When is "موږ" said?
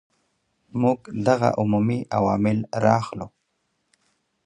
0.81-0.99